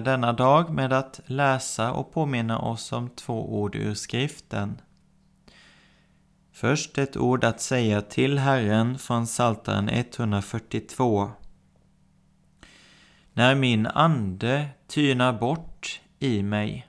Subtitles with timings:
[0.00, 4.80] Denna dag med att läsa och påminna oss om två ord ur skriften.
[6.52, 11.30] Först ett ord att säga till Herren från Psaltaren 142.
[13.32, 16.88] När min ande tynar bort i mig,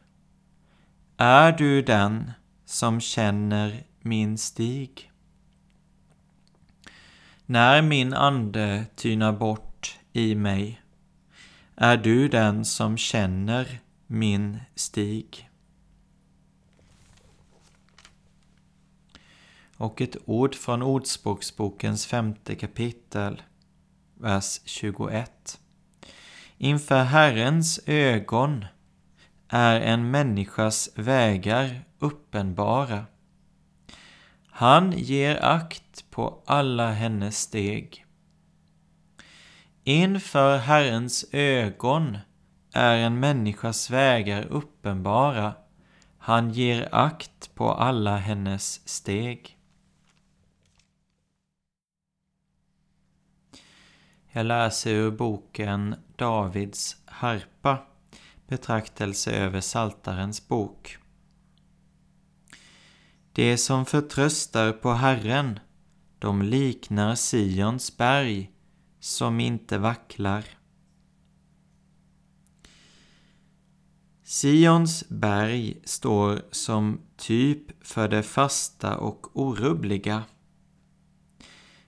[1.17, 2.32] är du den
[2.66, 5.12] som känner min stig.
[7.45, 10.80] När min ande tynar bort i mig,
[11.83, 15.49] är du den som känner min stig.
[19.77, 23.41] Och ett ord från Ordspråksbokens femte kapitel,
[24.13, 25.59] vers 21.
[26.57, 28.65] Inför Herrens ögon
[29.47, 33.05] är en människas vägar uppenbara.
[34.49, 38.05] Han ger akt på alla hennes steg.
[39.91, 42.17] Inför Herrens ögon
[42.73, 45.53] är en människas vägar uppenbara.
[46.17, 49.57] Han ger akt på alla hennes steg.
[54.31, 57.77] Jag läser ur boken Davids harpa,
[58.47, 60.97] betraktelse över Saltarens bok.
[63.33, 65.59] De som förtröstar på Herren,
[66.19, 68.52] de liknar Sions berg,
[69.02, 70.45] som inte vacklar.
[74.23, 80.23] Sions berg står som typ för det fasta och orubbliga.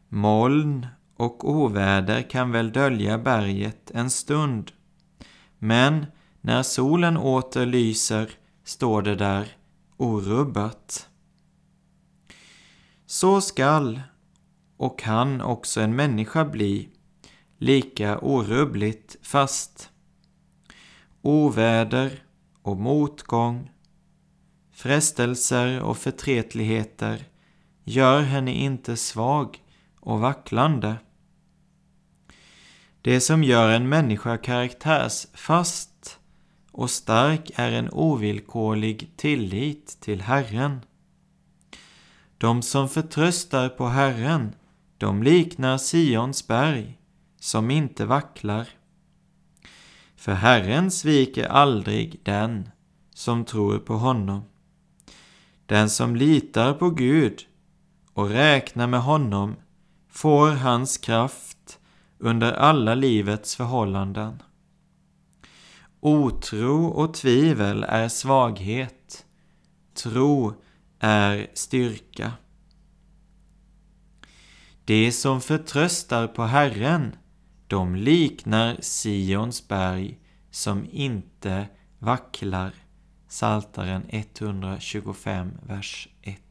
[0.07, 4.72] Moln och oväder kan väl dölja berget en stund,
[5.59, 6.06] men
[6.41, 8.31] när solen åter lyser
[8.63, 9.57] står det där
[9.97, 11.09] orubbat.
[13.06, 14.01] Så skall
[14.78, 16.90] och kan också en människa bli
[17.63, 19.90] lika orubbligt fast.
[21.22, 22.24] Oväder
[22.62, 23.72] och motgång,
[24.72, 27.25] frestelser och förtretligheter
[27.84, 29.63] gör henne inte svag
[30.00, 30.96] och vacklande.
[33.01, 36.19] Det som gör en människa karaktärsfast
[36.72, 40.81] och stark är en ovillkorlig tillit till Herren.
[42.38, 44.56] De som förtröstar på Herren,
[44.97, 47.00] de liknar Sions berg
[47.43, 48.67] som inte vacklar.
[50.15, 52.69] För Herren sviker aldrig den
[53.13, 54.43] som tror på honom.
[55.65, 57.41] Den som litar på Gud
[58.13, 59.55] och räknar med honom
[60.09, 61.79] får hans kraft
[62.17, 64.43] under alla livets förhållanden.
[65.99, 69.25] Otro och tvivel är svaghet.
[69.93, 70.53] Tro
[70.99, 72.31] är styrka.
[74.85, 77.15] Det som förtröstar på Herren
[77.73, 80.17] de liknar Sions berg
[80.51, 81.67] som inte
[81.99, 82.73] vacklar.
[83.27, 86.43] Saltaren 125, vers 1.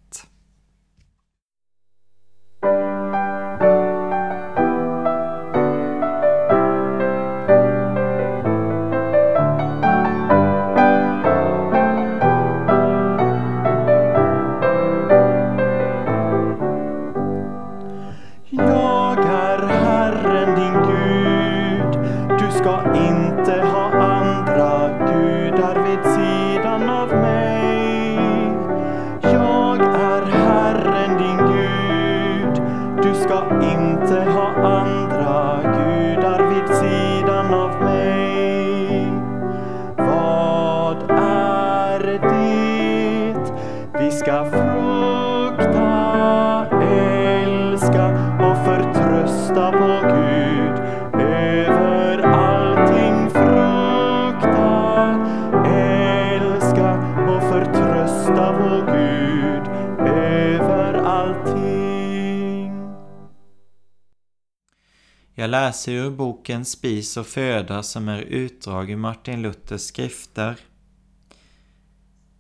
[65.52, 70.56] Läser ur boken Spis och föda som är utdrag ur Martin Luthers skrifter.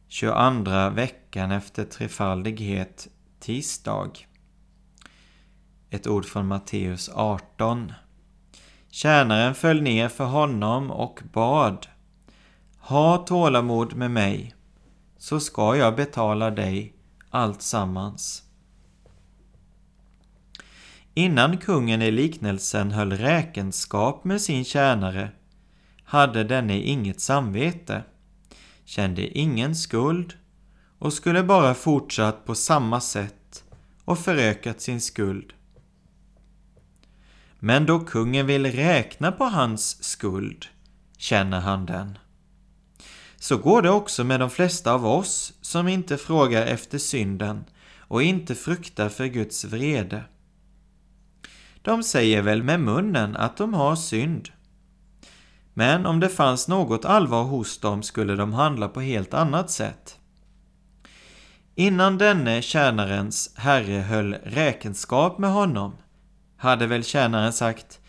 [0.08, 3.08] 22 veckan efter trefaldighet,
[3.40, 4.10] tisdag.
[5.90, 7.92] Ett ord från Matteus 18.
[8.90, 11.86] Tjänaren föll ner för honom och bad.
[12.78, 14.54] Ha tålamod med mig,
[15.18, 16.94] så ska jag betala dig
[17.30, 18.42] allt sammans.
[21.14, 25.30] Innan kungen i liknelsen höll räkenskap med sin tjänare
[26.04, 28.02] hade denne inget samvete,
[28.84, 30.34] kände ingen skuld
[30.98, 33.64] och skulle bara fortsatt på samma sätt
[34.04, 35.52] och förökat sin skuld.
[37.58, 40.66] Men då kungen vill räkna på hans skuld
[41.18, 42.18] känner han den.
[43.36, 47.64] Så går det också med de flesta av oss som inte frågar efter synden
[47.98, 50.24] och inte fruktar för Guds vrede.
[51.82, 54.48] De säger väl med munnen att de har synd.
[55.74, 60.18] Men om det fanns något allvar hos dem skulle de handla på helt annat sätt.
[61.74, 65.96] Innan denne tjänarens herre höll räkenskap med honom
[66.56, 68.00] hade väl tjänaren sagt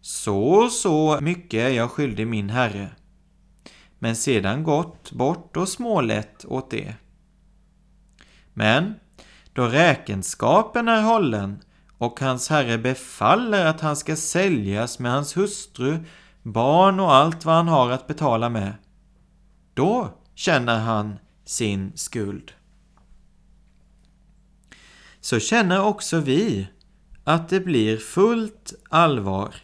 [0.00, 2.88] Så och så mycket är jag skyldig min herre.
[3.98, 6.94] Men sedan gått bort och smålett åt det.
[8.52, 8.94] Men
[9.52, 11.60] då räkenskapen är hållen
[12.02, 15.98] och hans herre befaller att han ska säljas med hans hustru,
[16.42, 18.74] barn och allt vad han har att betala med,
[19.74, 22.52] då känner han sin skuld.
[25.20, 26.68] Så känner också vi
[27.24, 29.54] att det blir fullt allvar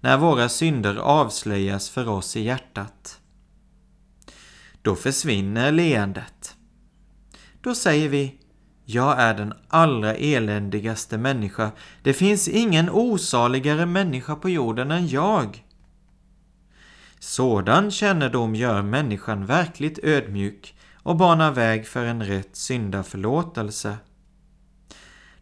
[0.00, 3.20] när våra synder avslöjas för oss i hjärtat.
[4.82, 6.56] Då försvinner leendet.
[7.60, 8.40] Då säger vi
[8.88, 11.70] jag är den allra eländigaste människa.
[12.02, 15.64] Det finns ingen osaligare människa på jorden än jag.
[17.18, 23.96] Sådan kännedom gör människan verkligt ödmjuk och banar väg för en rätt syndaförlåtelse.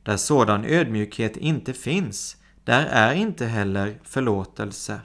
[0.03, 5.01] Där sådan ödmjukhet inte finns, där är inte heller förlåtelse.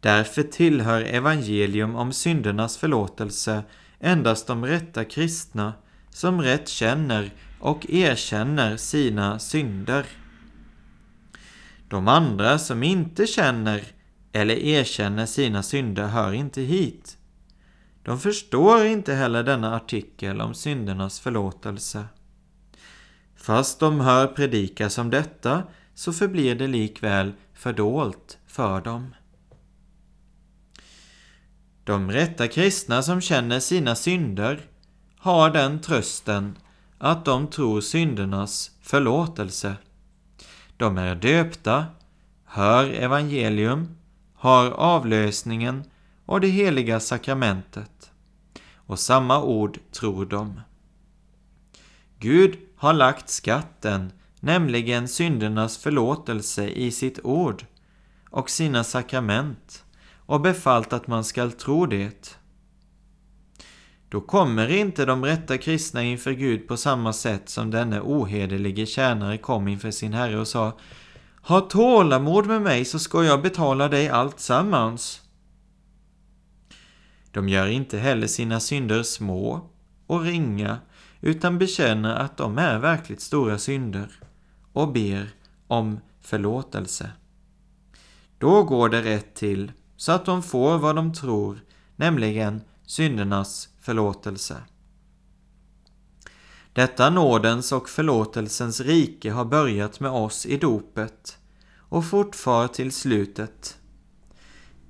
[0.00, 3.62] Därför tillhör evangelium om syndernas förlåtelse
[4.00, 5.72] endast de rätta kristna
[6.18, 7.30] som rätt känner
[7.60, 10.06] och erkänner sina synder.
[11.88, 13.82] De andra som inte känner
[14.32, 17.18] eller erkänner sina synder hör inte hit.
[18.02, 22.04] De förstår inte heller denna artikel om syndernas förlåtelse.
[23.36, 25.62] Fast de hör predikas om detta
[25.94, 29.14] så förblir det likväl fördolt för dem.
[31.84, 34.60] De rätta kristna som känner sina synder
[35.18, 36.56] har den trösten
[36.98, 39.76] att de tror syndernas förlåtelse.
[40.76, 41.86] De är döpta,
[42.44, 43.96] hör evangelium,
[44.34, 45.84] har avlösningen
[46.26, 48.10] och det heliga sakramentet.
[48.74, 50.60] Och samma ord tror de.
[52.18, 57.64] Gud har lagt skatten, nämligen syndernas förlåtelse, i sitt ord
[58.30, 59.84] och sina sakrament
[60.16, 62.37] och befallt att man skall tro det.
[64.08, 69.38] Då kommer inte de rätta kristna inför Gud på samma sätt som denne ohederlige tjänare
[69.38, 70.78] kom inför sin herre och sa
[71.42, 75.22] Ha tålamod med mig så ska jag betala dig allt sammans.
[77.30, 79.70] De gör inte heller sina synder små
[80.06, 80.78] och ringa
[81.20, 84.08] utan bekänner att de är verkligt stora synder
[84.72, 85.28] och ber
[85.66, 87.10] om förlåtelse.
[88.38, 91.60] Då går det rätt till så att de får vad de tror,
[91.96, 94.62] nämligen syndernas förlåtelse.
[96.72, 101.38] Detta nådens och förlåtelsens rike har börjat med oss i dopet
[101.78, 103.78] och fortfar till slutet.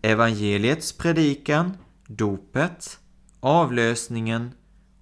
[0.02, 1.76] Evangeliets predikan,
[2.06, 2.98] dopet,
[3.40, 4.50] avlösningen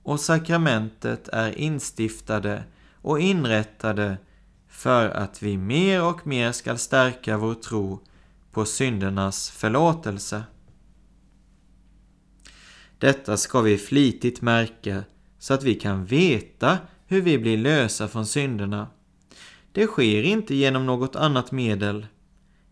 [0.02, 2.64] och sakramentet är instiftade
[3.02, 4.18] och inrättade
[4.68, 8.00] för att vi mer och mer skall stärka vår tro
[8.52, 10.42] på syndernas förlåtelse.
[12.98, 15.04] Detta ska vi flitigt märka
[15.38, 18.86] så att vi kan veta hur vi blir lösa från synderna.
[19.72, 22.06] Det sker inte genom något annat medel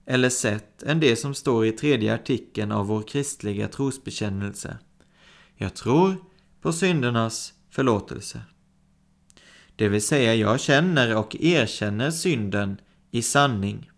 [0.06, 4.78] eller sätt än det som står i tredje artikeln av vår kristliga trosbekännelse.
[5.56, 6.16] Jag tror
[6.60, 8.40] på syndernas förlåtelse.
[9.76, 13.90] Det vill säga, jag känner och erkänner synden i sanning.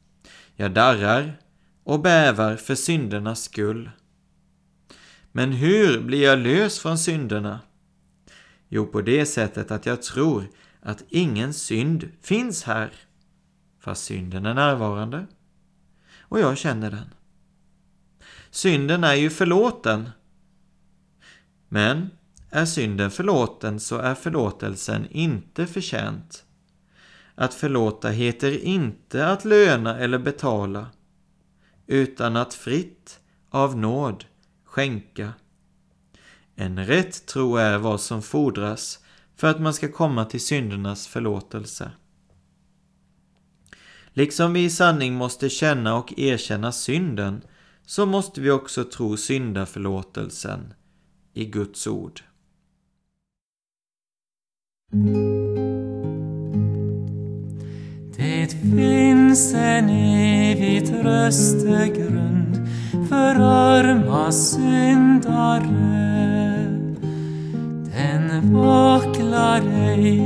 [0.57, 1.41] Jag darrar
[1.85, 3.91] och bävar för syndernas skull.
[5.37, 7.61] Men hur blir jag lös från synderna?
[8.69, 10.49] Jo, på det sättet att jag tror
[10.81, 12.93] att ingen synd finns här,
[13.81, 15.27] fast synden är närvarande.
[16.21, 17.15] Och jag känner den.
[18.51, 20.11] Synden är ju förlåten.
[21.69, 22.11] Men
[22.51, 26.45] är synden förlåten så är förlåtelsen inte förtjänt.
[27.35, 30.87] Att förlåta heter inte att löna eller betala,
[31.87, 34.25] utan att fritt av nåd
[34.77, 35.33] skänka.
[36.55, 38.99] En rätt tro är vad som fordras
[39.37, 41.91] för att man ska komma till syndernas förlåtelse.
[44.13, 47.43] Liksom vi i sanning måste känna och erkänna synden,
[47.87, 50.75] så måste vi också tro syndaförlåtelsen
[51.35, 52.21] i Guds ord.
[58.17, 62.26] Det finns en evig tröstegrund
[63.09, 65.97] för arma syndare.
[67.97, 70.19] Den vacklar ej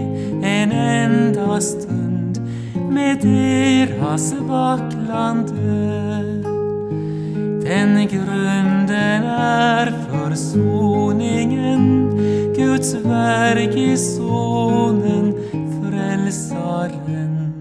[0.43, 2.41] en enda stund
[2.91, 5.51] med deras vacklande.
[7.63, 11.81] Den grunden är försoningen,
[12.57, 15.35] Guds verk i Sonen,
[15.83, 17.53] Frälsaren.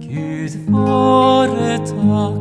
[0.00, 2.35] Gud vare tack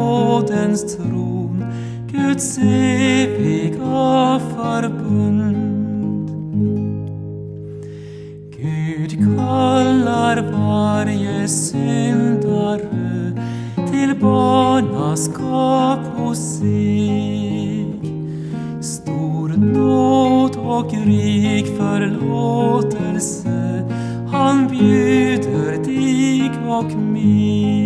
[0.00, 1.64] nådens tron,
[2.12, 6.30] Guds eviga förbund.
[8.56, 13.32] Gud kallar varje syndare
[13.92, 17.86] till barnaskap hos sig.
[18.80, 23.50] Stor nåd och rik förlåtelse
[24.32, 27.79] han bjuder dig och mig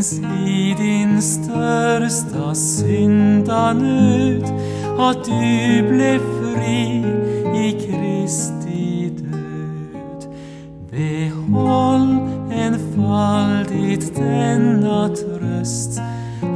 [0.00, 4.44] finns i din största syndanöd
[4.98, 7.04] att du blev fri
[7.56, 10.24] i Kristi död.
[10.90, 12.18] Behåll
[12.52, 16.00] enfaldigt denna tröst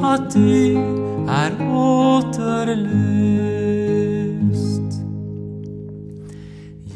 [0.02, 0.76] att du
[1.28, 2.94] är återlöst.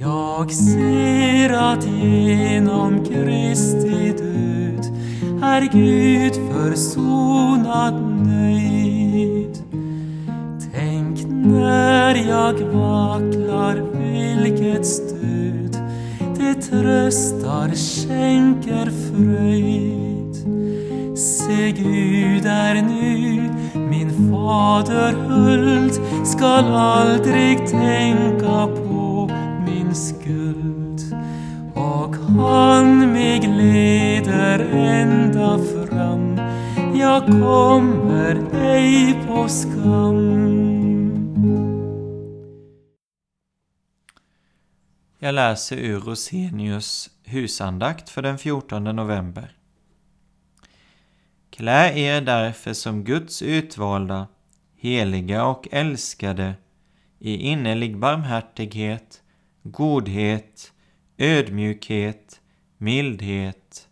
[0.00, 3.88] Jag ser att genom Kristi
[5.42, 7.95] är Gud försonad
[8.26, 9.59] nöjd.
[10.75, 13.75] Tänk när jag vacklar
[14.42, 15.78] vilket stöd
[16.38, 20.37] det tröstar, skänker fröjd.
[21.18, 29.30] Se Gud är nu min fader huld skall aldrig tänka på
[29.66, 30.88] min skuld
[31.78, 36.40] och han mig leder ända fram
[36.94, 40.49] jag kommer ej på skam
[45.18, 49.56] Jag läser ur Rosenius husandakt för den 14 november.
[51.50, 54.26] Klä er därför som Guds utvalda,
[54.76, 56.54] heliga och älskade
[57.18, 59.23] i innerlig barmhärtighet,
[59.62, 60.73] godhet,
[61.18, 62.40] ödmjukhet,
[62.78, 63.88] mildhet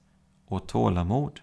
[0.47, 1.41] och tålamod.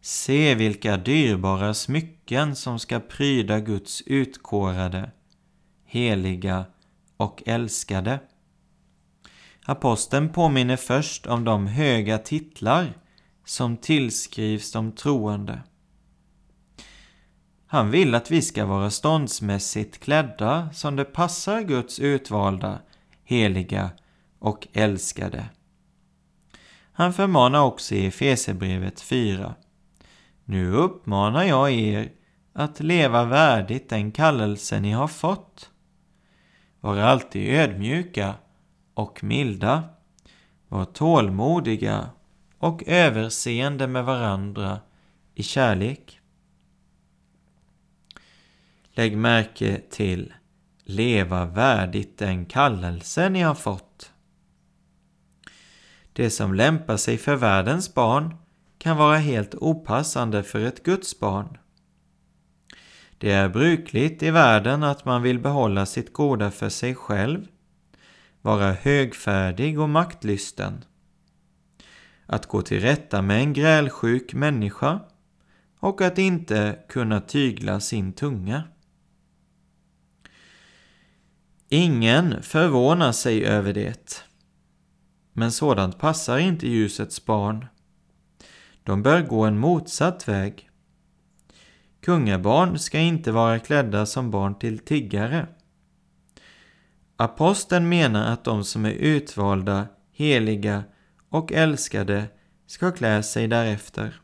[0.00, 5.10] Se vilka dyrbara smycken som ska pryda Guds utkårade,
[5.84, 6.64] heliga
[7.16, 8.20] och älskade.
[9.64, 12.94] Aposteln påminner först om de höga titlar
[13.44, 15.62] som tillskrivs de troende.
[17.72, 22.78] Han vill att vi ska vara ståndsmässigt klädda som det passar Guds utvalda,
[23.24, 23.90] heliga
[24.38, 25.44] och älskade.
[26.92, 29.54] Han förmanar också i Efesebrevet 4.
[30.44, 32.12] Nu uppmanar jag er
[32.52, 35.70] att leva värdigt den kallelse ni har fått.
[36.80, 38.34] Var alltid ödmjuka
[38.94, 39.82] och milda.
[40.68, 42.10] Var tålmodiga
[42.58, 44.78] och överseende med varandra
[45.34, 46.21] i kärlek.
[48.94, 50.32] Lägg märke till
[50.84, 54.12] leva värdigt den kallelse ni har fått.
[56.12, 58.34] Det som lämpar sig för världens barn
[58.78, 61.58] kan vara helt opassande för ett Guds barn.
[63.18, 67.46] Det är brukligt i världen att man vill behålla sitt goda för sig själv,
[68.40, 70.84] vara högfärdig och maktlysten.
[72.26, 75.00] Att gå till rätta med en grälsjuk människa
[75.78, 78.62] och att inte kunna tygla sin tunga.
[81.74, 84.24] Ingen förvånar sig över det.
[85.32, 87.66] men sådant passar inte ljusets barn.
[88.82, 90.70] De bör gå en motsatt väg.
[92.00, 95.46] Kungabarn ska inte vara klädda som barn till tiggare.
[97.16, 100.84] Aposteln menar att de som är utvalda, heliga
[101.28, 102.24] och älskade
[102.66, 104.20] ska klä sig därefter.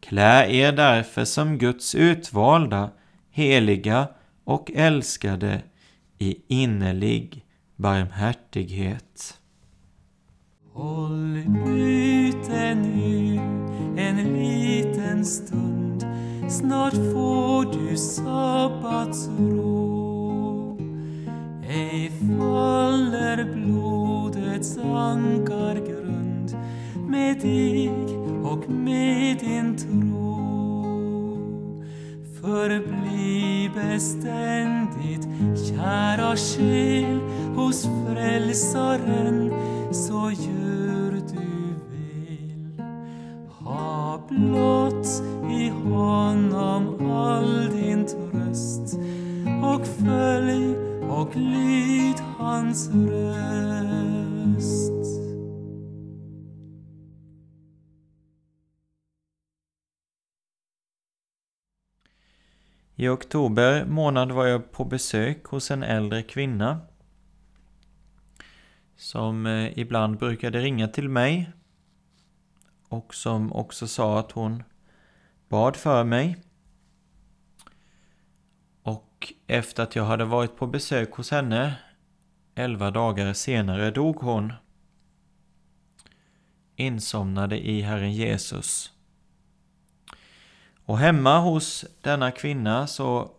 [0.00, 2.90] Klä er därför som Guds utvalda,
[3.30, 4.08] heliga
[4.46, 5.62] och älskade
[6.18, 7.44] i innerlig
[7.76, 9.40] barmhärtighet.
[10.72, 11.36] Håll
[11.68, 13.40] ute nu
[13.96, 16.06] en liten stund
[16.48, 19.56] Snart får du sabbatsro
[21.68, 26.56] Ej faller blodets ankargrund
[27.08, 27.90] med dig
[28.44, 29.75] och med din
[33.96, 35.28] beständigt,
[35.68, 37.20] kära själ,
[37.56, 39.52] hos Frälsaren,
[39.92, 42.86] så gör du väl.
[43.64, 48.98] Ha blott i honom all din tröst
[49.62, 50.76] och följ
[51.10, 53.05] och lyd hans röst.
[63.06, 66.80] I oktober månad var jag på besök hos en äldre kvinna
[68.96, 71.52] som eh, ibland brukade ringa till mig
[72.88, 74.62] och som också sa att hon
[75.48, 76.36] bad för mig.
[78.82, 81.74] Och efter att jag hade varit på besök hos henne
[82.54, 84.52] elva dagar senare dog hon
[86.76, 88.95] insomnade i Herren Jesus.
[90.86, 93.30] Och hemma hos denna kvinna så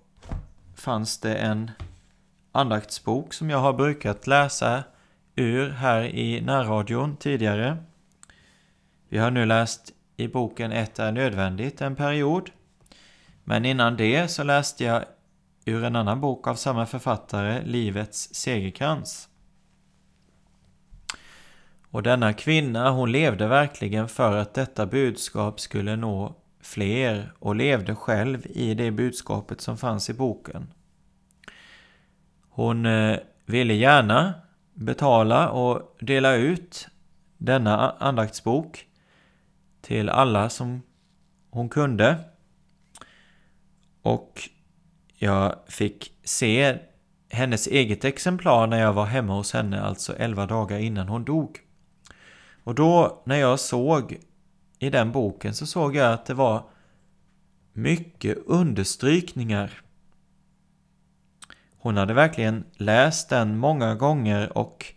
[0.75, 1.71] fanns det en
[2.51, 4.83] andaktsbok som jag har brukat läsa
[5.35, 7.77] ur här i närradion tidigare.
[9.09, 12.49] Vi har nu läst i boken Ett är nödvändigt en period.
[13.43, 15.03] Men innan det så läste jag
[15.65, 19.29] ur en annan bok av samma författare, Livets segerkrans.
[21.91, 26.35] Och denna kvinna, hon levde verkligen för att detta budskap skulle nå
[26.67, 30.73] fler och levde själv i det budskapet som fanns i boken.
[32.49, 34.33] Hon eh, ville gärna
[34.73, 36.87] betala och dela ut
[37.37, 38.85] denna andaktsbok
[39.81, 40.81] till alla som
[41.49, 42.15] hon kunde.
[44.01, 44.49] Och
[45.17, 46.77] jag fick se
[47.29, 51.59] hennes eget exemplar när jag var hemma hos henne, alltså 11 dagar innan hon dog.
[52.63, 54.17] Och då när jag såg
[54.79, 56.63] i den boken så såg jag att det var
[57.73, 59.81] mycket understrykningar.
[61.77, 64.93] Hon hade verkligen läst den många gånger och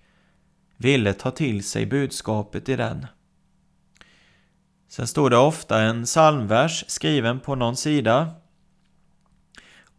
[0.76, 3.06] ville ta till sig budskapet i den.
[4.88, 8.34] Sen stod det ofta en psalmvers skriven på någon sida.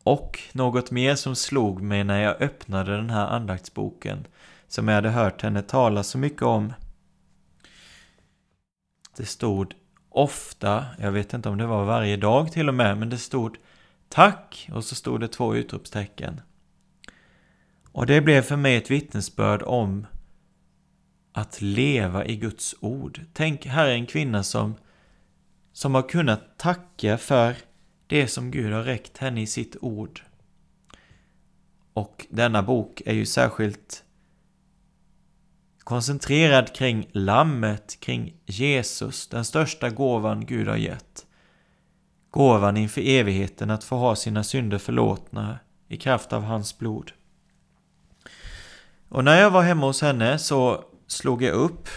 [0.03, 4.27] Och något mer som slog mig när jag öppnade den här andaktsboken
[4.67, 6.73] som jag hade hört henne tala så mycket om.
[9.17, 9.73] Det stod
[10.09, 13.57] ofta, jag vet inte om det var varje dag till och med, men det stod
[14.11, 16.41] Tack och så stod det två utropstecken.
[17.91, 20.07] Och det blev för mig ett vittnesbörd om
[21.33, 23.21] att leva i Guds ord.
[23.33, 24.75] Tänk, här är en kvinna som,
[25.73, 27.55] som har kunnat tacka för
[28.07, 30.21] det som Gud har räckt henne i sitt ord.
[31.93, 34.03] Och denna bok är ju särskilt
[35.83, 41.25] koncentrerad kring Lammet, kring Jesus, den största gåvan Gud har gett.
[42.29, 47.11] Gåvan inför evigheten att få ha sina synder förlåtna i kraft av hans blod.
[49.09, 51.89] Och när jag var hemma hos henne så slog jag upp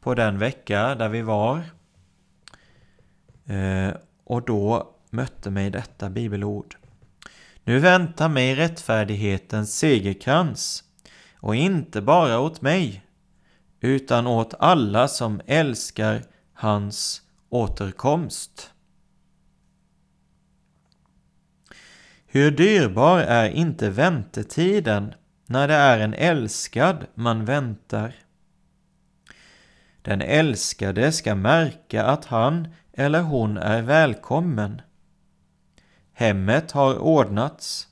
[0.00, 1.62] på den vecka där vi var.
[3.46, 6.76] Eh, och då mötte mig detta bibelord.
[7.64, 10.84] Nu väntar mig rättfärdighetens segerkrans
[11.36, 13.02] och inte bara åt mig
[13.80, 18.70] utan åt alla som älskar hans återkomst.
[22.26, 25.14] Hur dyrbar är inte väntetiden
[25.46, 28.14] när det är en älskad man väntar?
[30.02, 34.82] Den älskade ska märka att han eller hon är välkommen.
[36.12, 37.88] Hemmet har ordnats,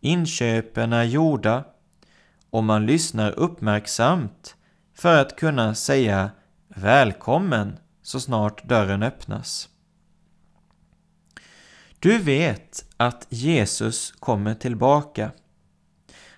[0.00, 1.64] inköpen är gjorda
[2.50, 4.56] och man lyssnar uppmärksamt
[5.02, 6.30] för att kunna säga
[6.68, 9.68] välkommen så snart dörren öppnas.
[11.98, 15.30] Du vet att Jesus kommer tillbaka.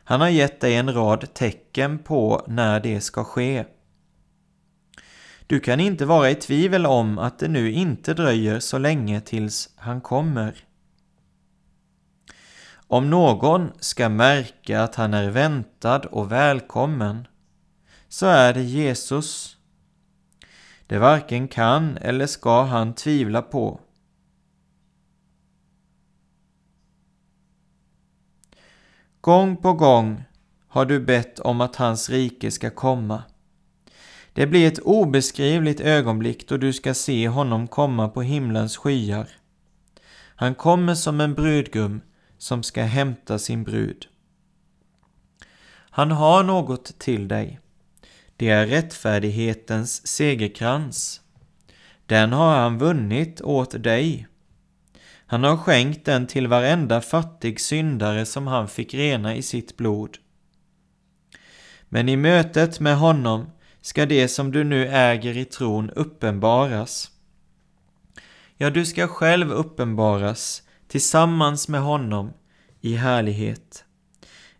[0.04, 3.64] Han har gett dig en rad tecken på när det ska ske.
[5.46, 9.70] Du kan inte vara i tvivel om att det nu inte dröjer så länge tills
[9.76, 10.64] han kommer.
[12.74, 17.26] Om någon ska märka att han är väntad och välkommen
[18.14, 19.56] så är det Jesus.
[20.86, 23.80] Det varken kan eller ska han tvivla på.
[29.20, 30.24] Gång på gång
[30.68, 33.22] har du bett om att hans rike ska komma.
[34.32, 39.28] Det blir ett obeskrivligt ögonblick då du ska se honom komma på himlens skyar.
[40.36, 42.00] Han kommer som en brudgum
[42.38, 44.06] som ska hämta sin brud.
[45.90, 47.60] Han har något till dig.
[48.36, 51.20] Det är rättfärdighetens segerkrans.
[52.06, 54.26] Den har han vunnit åt dig.
[55.26, 60.18] Han har skänkt den till varenda fattig syndare som han fick rena i sitt blod.
[61.88, 67.10] Men i mötet med honom ska det som du nu äger i tron uppenbaras.
[68.56, 72.32] Ja, du ska själv uppenbaras tillsammans med honom
[72.80, 73.84] i härlighet.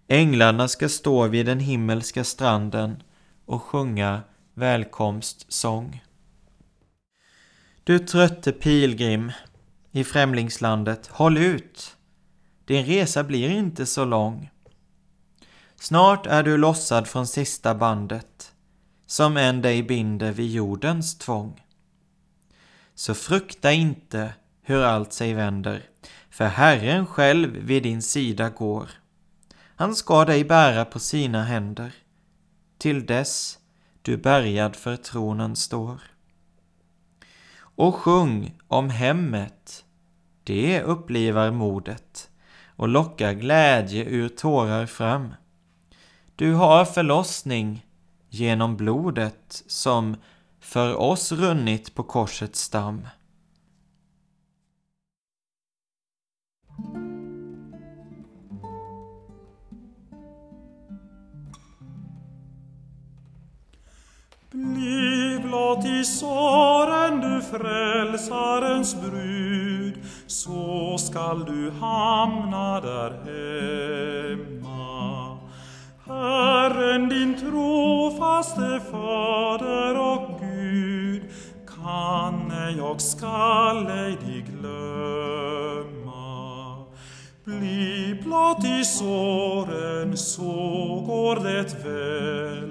[0.09, 3.03] Änglarna ska stå vid den himmelska stranden
[3.47, 4.23] och sjunga
[4.55, 6.03] välkomstsång.
[7.85, 9.33] Du trötte pilgrim
[9.91, 11.97] i främlingslandet, håll ut!
[12.65, 14.51] Din resa blir inte så lång.
[15.77, 18.53] Snart är du lossad från sista bandet,
[19.07, 21.65] som än dig binder vid jordens tvång.
[22.95, 25.83] Så frukta inte hur allt sig vänder,
[26.31, 28.91] för Herren själv vid din sida går.
[29.77, 31.93] Han ska dig bära på sina händer,
[32.85, 33.59] till dess
[34.03, 36.01] du bärgad för tronen står.
[37.57, 39.85] Och sjung om hemmet,
[40.43, 42.31] det upplivar modet
[42.77, 45.35] och lockar glädje ur tårar fram.
[46.37, 47.87] Du har förlossning
[48.29, 50.17] genom blodet som
[50.61, 53.07] för oss runnit på korsets stam.
[64.55, 74.65] Bliv blott i såren du frälsarens brud, så skall du hamna där hemma.
[76.07, 81.23] Herren din trofaste Fader och Gud,
[81.83, 86.15] kan ej och skall ej dig glömma.
[87.45, 90.53] Bliv blott i såren, så
[91.07, 92.64] går det väl,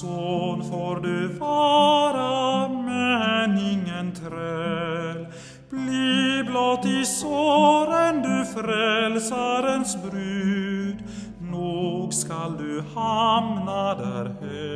[0.00, 5.26] Son får du vara, men ingen träl.
[5.70, 10.96] Bli blott i såren, du frälsarens brud.
[11.40, 14.66] Nog skall du hamna där hemma.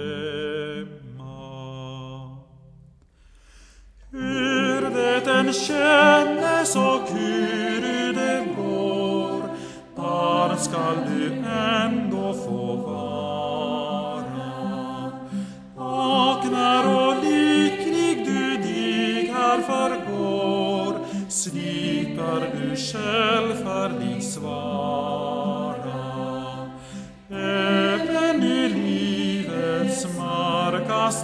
[4.11, 9.42] Hur det än kännes och hur det går,
[9.96, 13.41] barn skall du ändå få vara.
[22.92, 26.00] shall far this vara
[27.31, 27.52] e
[28.09, 31.22] venir mi ves marcas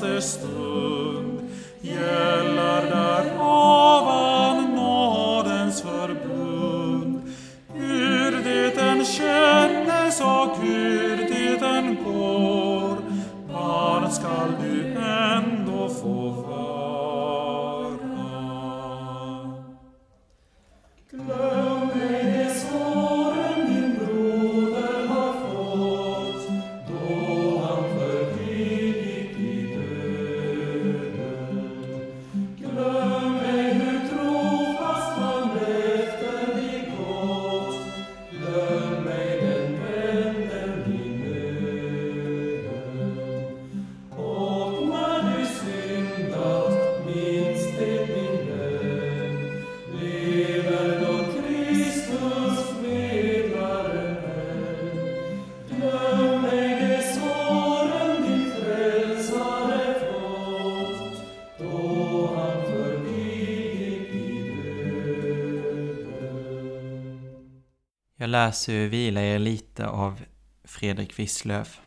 [68.28, 70.24] Jag läser ur Vila er lite av
[70.64, 71.80] Fredrik Wisslöf.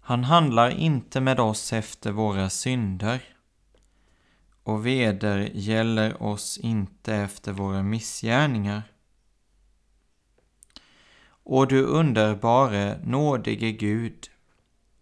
[0.00, 3.20] Han handlar inte med oss efter våra synder
[4.62, 8.82] och veder gäller oss inte efter våra missgärningar.
[11.28, 14.30] och du underbare, nådige Gud.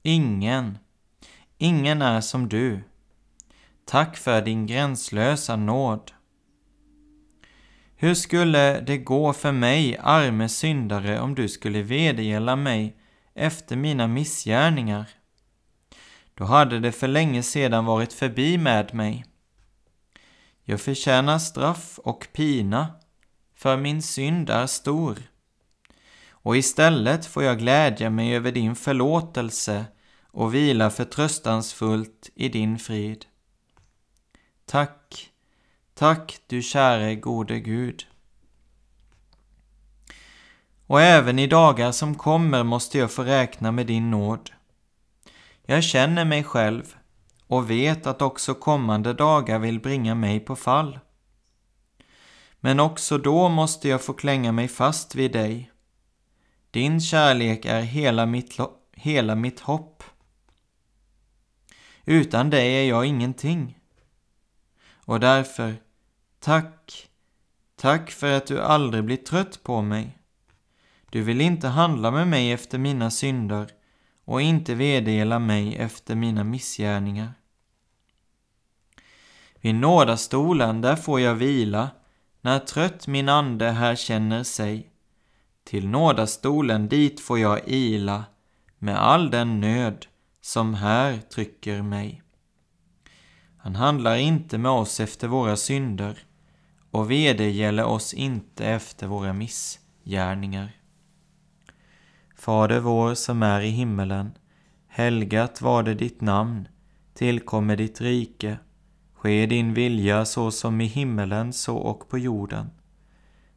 [0.03, 0.79] Ingen,
[1.59, 2.81] ingen är som du.
[3.85, 6.13] Tack för din gränslösa nåd.
[8.05, 12.97] Hur skulle det gå för mig, arme syndare, om du skulle vedergälla mig
[13.35, 15.09] efter mina missgärningar?
[16.35, 19.25] Då hade det för länge sedan varit förbi med mig.
[20.65, 22.89] Jag förtjänar straff och pina,
[23.55, 25.19] för min synd är stor.
[26.31, 29.85] Och istället får jag glädja mig över din förlåtelse
[30.27, 33.27] och vila förtröstansfullt i din frid.
[34.67, 35.31] Tack,
[36.05, 38.07] tack du käre gode Gud.
[40.87, 44.51] Och även i dagar som kommer måste jag få räkna med din nåd.
[45.63, 46.97] Jag känner mig själv
[47.47, 50.99] och vet att också kommande dagar vill bringa mig på fall.
[52.61, 55.71] Men också då måste jag få klänga mig fast vid dig.
[56.71, 58.59] Din kärlek är hela mitt,
[58.93, 60.03] hela mitt hopp.
[62.05, 63.79] Utan dig är jag ingenting.
[65.07, 65.84] Och därför,
[66.45, 67.09] tack,
[67.77, 70.19] tack för att du aldrig blir trött på mig.
[71.11, 73.71] Du vill inte handla med mig efter mina synder
[74.25, 77.33] och inte veddela mig efter mina missgärningar.
[79.61, 81.91] Vid nådastolen, där får jag vila,
[82.41, 84.91] när trött min ande här känner sig.
[85.65, 88.25] Till nådastolen, dit får jag ila,
[88.79, 90.07] med all den nöd
[90.41, 92.23] som här trycker mig.
[93.57, 96.19] Han handlar inte med oss efter våra synder
[96.95, 100.73] och vedergäller oss inte efter våra missgärningar.
[102.37, 104.33] Fader vår som är i himmelen.
[104.89, 106.69] Helgat var det ditt namn.
[107.15, 108.59] Tillkommer ditt rike.
[109.15, 112.71] Ske din vilja så som i himmelen så och på jorden.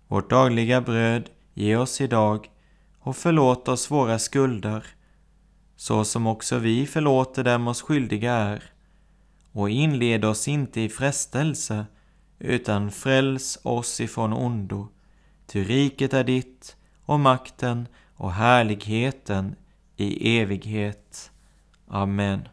[0.08, 2.50] Vårt dagliga bröd ge oss idag
[3.00, 4.86] och förlåt oss våra skulder
[5.76, 8.64] så som också vi förlåter dem oss skyldiga är.
[9.52, 11.86] Och inled oss inte i frestelse
[12.40, 14.88] utan fräls oss ifrån ondo.
[15.46, 19.56] Ty riket är ditt och makten och härligheten
[19.96, 21.32] i evighet.
[21.88, 22.48] Amen.